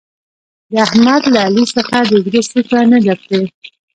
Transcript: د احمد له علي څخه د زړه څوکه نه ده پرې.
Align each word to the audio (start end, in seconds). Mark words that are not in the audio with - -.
د 0.71 0.73
احمد 0.87 1.21
له 1.33 1.39
علي 1.47 1.65
څخه 1.75 1.97
د 2.09 2.11
زړه 2.25 2.41
څوکه 2.49 2.79
نه 2.91 2.99
ده 3.05 3.13
پرې. 3.23 3.41